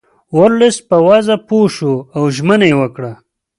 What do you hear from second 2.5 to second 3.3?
یې وکړه.